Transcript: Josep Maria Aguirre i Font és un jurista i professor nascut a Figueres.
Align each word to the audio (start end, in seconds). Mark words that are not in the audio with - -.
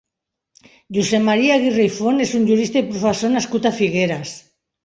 Josep 0.97 1.27
Maria 1.27 1.59
Aguirre 1.61 1.85
i 1.89 1.93
Font 1.97 2.25
és 2.25 2.33
un 2.39 2.49
jurista 2.53 2.83
i 2.85 2.89
professor 2.89 3.33
nascut 3.37 3.69
a 3.69 3.75
Figueres. 3.83 4.37